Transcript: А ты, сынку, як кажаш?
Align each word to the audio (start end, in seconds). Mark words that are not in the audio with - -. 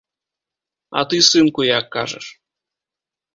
А 1.01 1.03
ты, 1.11 1.17
сынку, 1.29 1.61
як 1.79 1.85
кажаш? 1.97 2.25